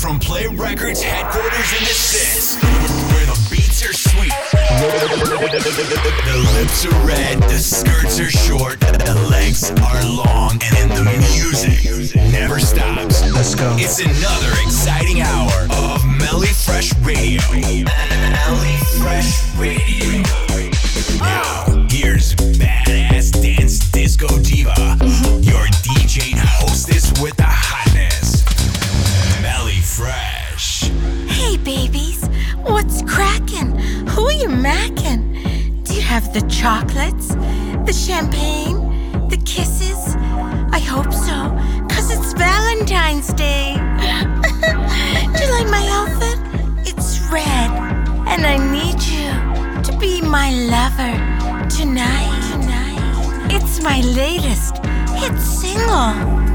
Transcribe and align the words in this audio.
from 0.00 0.18
Play 0.18 0.46
Records 0.46 1.02
headquarters 1.02 1.72
in 1.76 1.84
the 1.84 1.92
Sits, 1.92 2.56
where 3.12 3.26
the 3.26 3.48
beats 3.50 3.84
are 3.84 3.92
sweet, 3.92 4.32
the 4.48 6.36
lips 6.56 6.86
are 6.86 7.06
red, 7.06 7.38
the 7.42 7.58
skirts 7.58 8.18
are 8.18 8.30
short, 8.30 8.80
the 8.80 9.28
legs 9.28 9.70
are 9.70 10.02
long, 10.08 10.52
and 10.78 10.90
the 10.90 11.04
music 11.34 11.84
never 12.32 12.58
stops. 12.58 13.22
Let's 13.34 13.54
go. 13.54 13.76
It's 13.78 14.00
another 14.00 14.52
exciting 14.64 15.20
hour 15.20 15.68
of 15.70 16.02
Melly 16.06 16.48
Fresh 16.48 16.94
Radio. 17.00 17.42
Melly 17.52 18.76
Fresh 18.96 19.54
Radio. 19.56 20.22
Now, 21.18 21.86
here's 21.90 22.34
badass 22.34 23.32
dance 23.42 23.78
disco 23.90 24.28
diva, 24.38 24.96
you 34.40 34.48
macking? 34.48 35.84
Do 35.84 35.94
you 35.94 36.00
have 36.00 36.32
the 36.32 36.40
chocolates, 36.48 37.28
the 37.84 37.92
champagne, 37.92 39.28
the 39.28 39.36
kisses? 39.44 40.16
I 40.72 40.78
hope 40.78 41.12
so, 41.12 41.36
cause 41.94 42.10
it's 42.10 42.32
Valentine's 42.32 43.32
Day. 43.34 43.74
Do 45.34 45.44
you 45.44 45.50
like 45.52 45.68
my 45.68 45.86
outfit? 45.98 46.38
It's 46.88 47.20
red, 47.30 47.70
and 48.28 48.46
I 48.46 48.56
need 48.56 49.02
you 49.02 49.30
to 49.82 49.98
be 49.98 50.22
my 50.22 50.50
lover 50.74 51.68
tonight. 51.68 52.38
It's 53.52 53.82
my 53.82 54.00
latest 54.00 54.78
hit 55.18 55.38
single. 55.38 56.49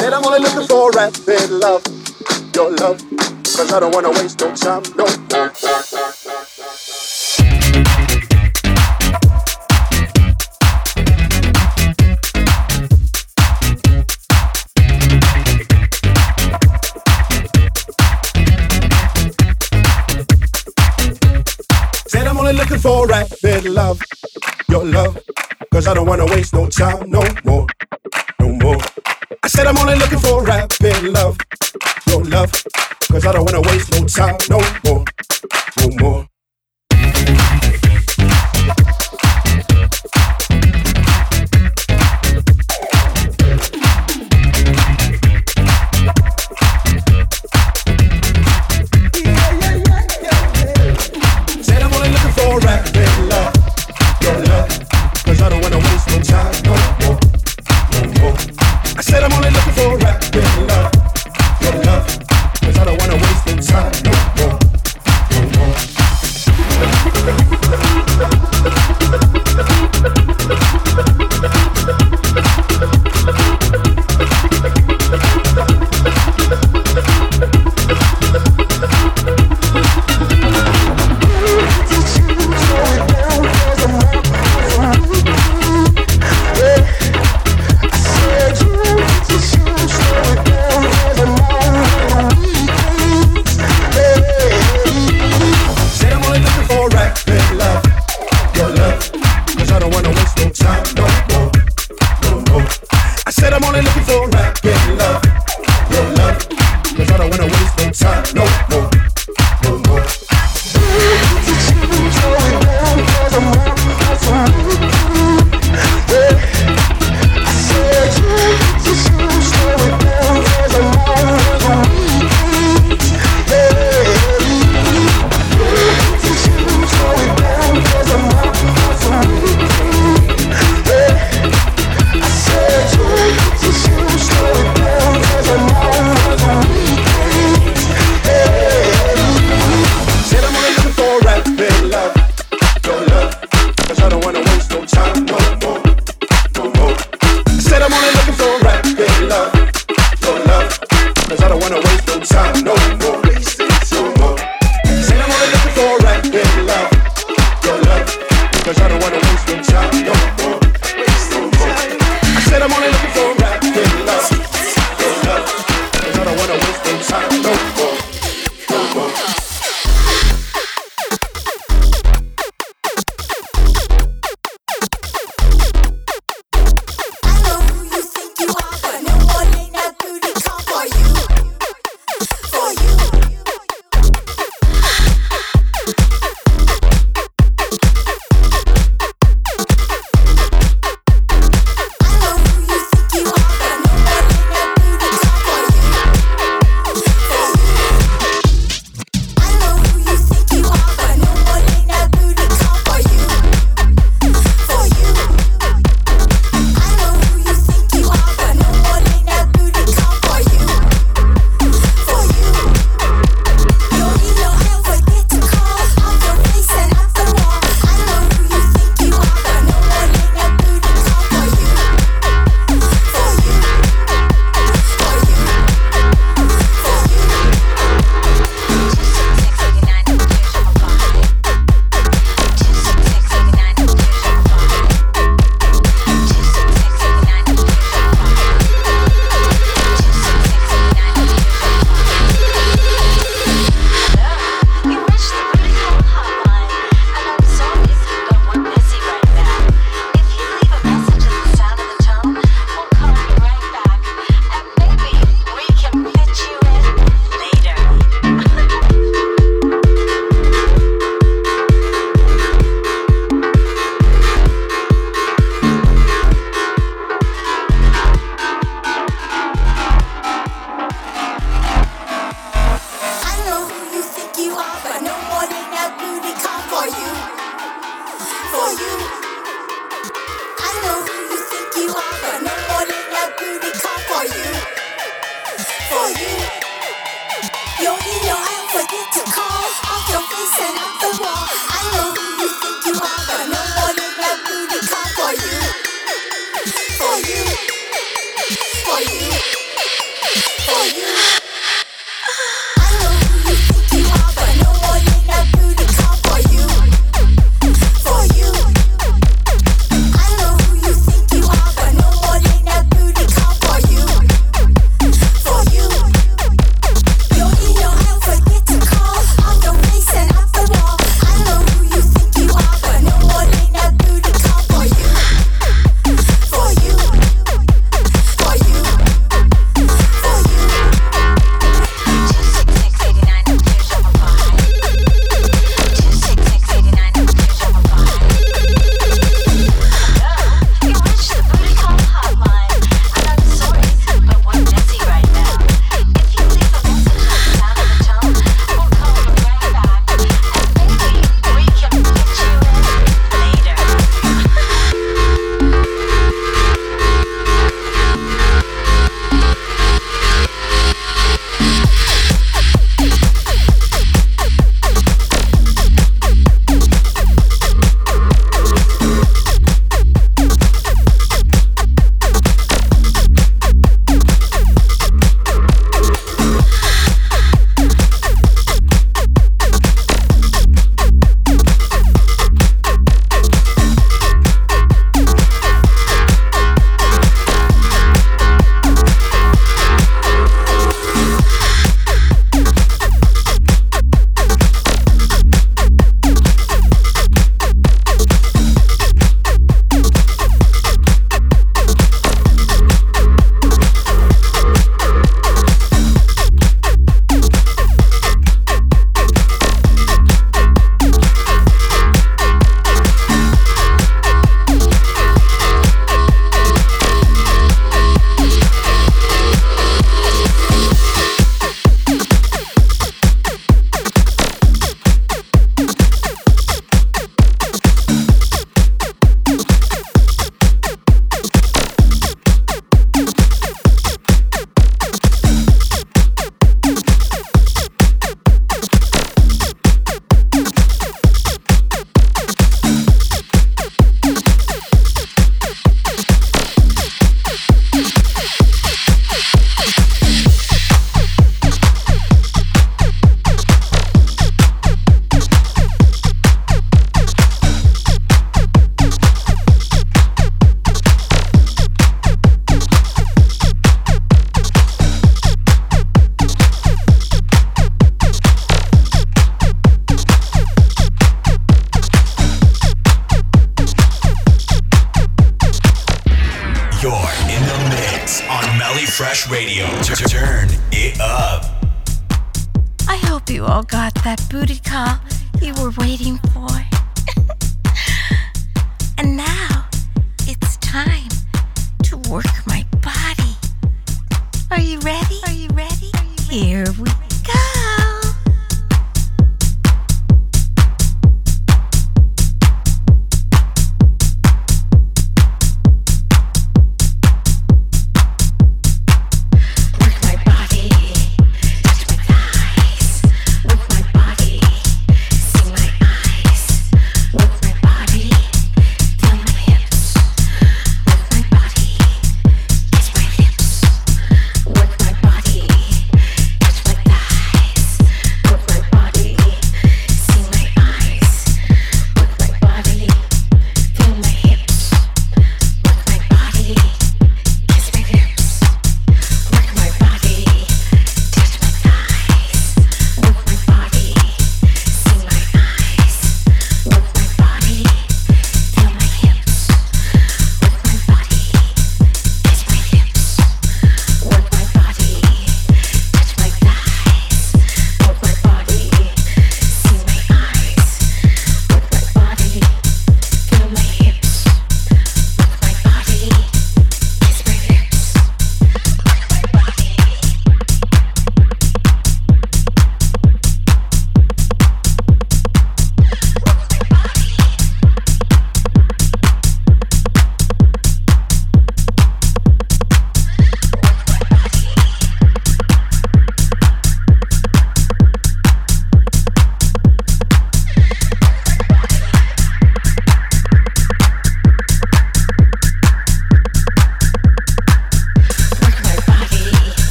Said 0.00 0.14
I'm 0.14 0.24
only 0.24 0.40
looking 0.40 0.66
for 0.66 0.90
rapid 0.92 1.50
love, 1.50 1.84
your 2.54 2.70
love. 2.70 2.98
Cause 3.44 3.70
I 3.70 3.80
don't 3.80 3.94
wanna 3.94 4.08
waste 4.10 4.40
no 4.40 4.54
time, 4.56 4.82
no 4.96 5.04
more. 5.30 5.52
looking 22.52 22.78
for 22.78 23.06
rapid 23.06 23.64
love, 23.66 24.00
your 24.68 24.84
love. 24.84 25.18
Cause 25.72 25.86
I 25.86 25.94
don't 25.94 26.06
wanna 26.06 26.26
waste 26.26 26.54
no 26.54 26.66
time 26.68 27.10
no 27.10 27.22
more, 27.44 27.66
no 28.40 28.48
more 28.48 28.99
said 29.50 29.66
I'm 29.66 29.76
only 29.78 29.96
looking 29.96 30.18
for 30.20 30.44
rapid 30.44 31.02
love, 31.02 31.36
your 32.06 32.22
love. 32.24 32.52
Cause 33.10 33.26
I 33.26 33.32
don't 33.32 33.44
wanna 33.44 33.60
waste 33.62 33.90
no 33.92 34.06
time 34.06 34.36
no 34.48 34.60
more, 34.84 35.04
no 35.78 35.88
more. 35.98 36.29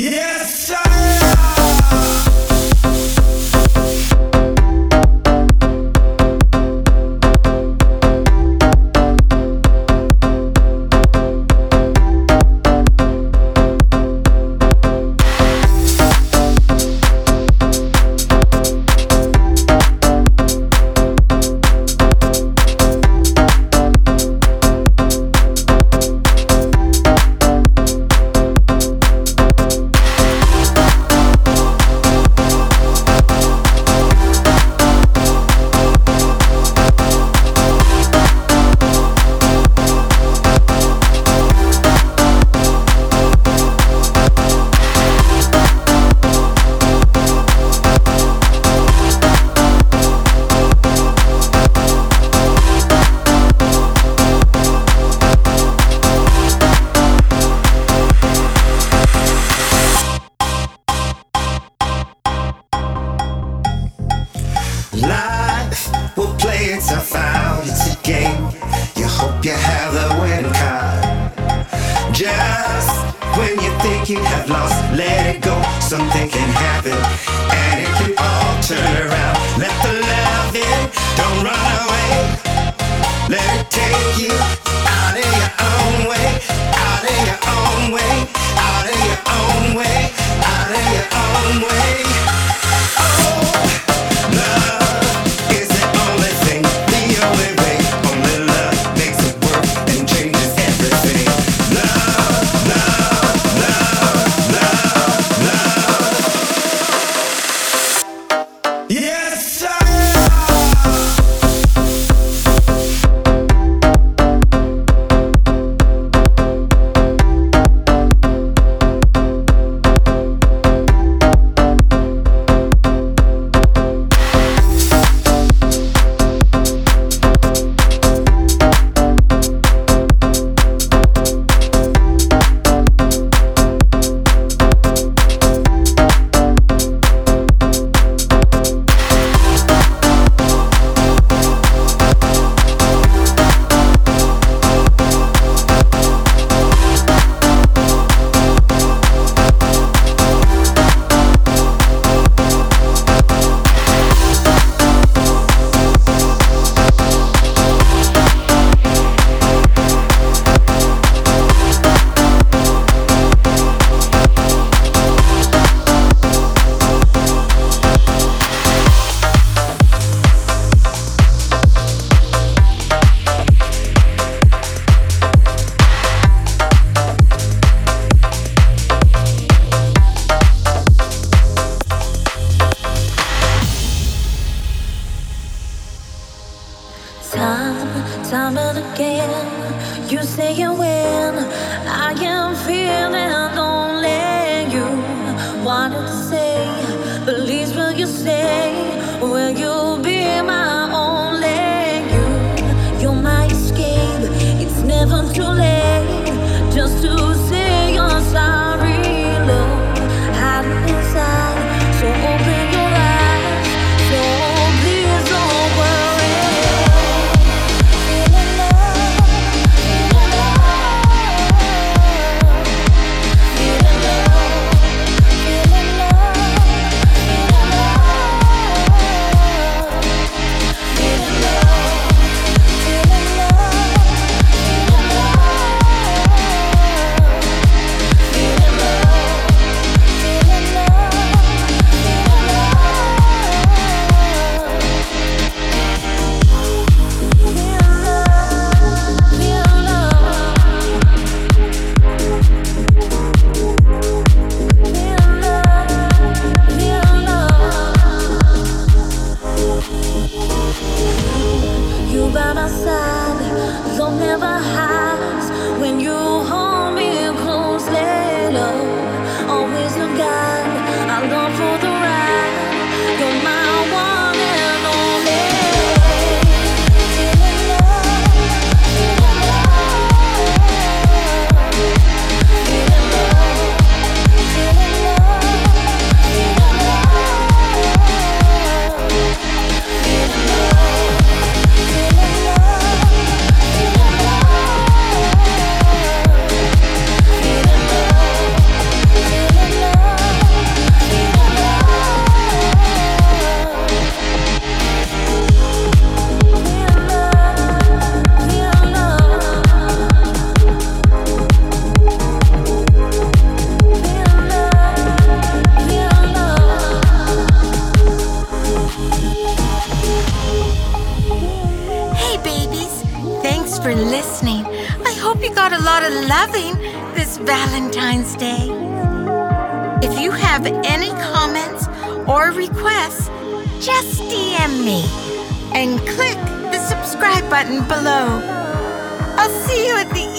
Yes, 0.00 0.68
sir. 0.68 0.89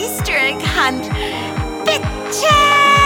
Listening 0.01 0.59
hunt. 0.61 1.07
Melly 1.85 3.00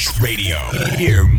Fresh 0.00 0.20
Radio. 0.22 0.56
Hear 0.96 1.29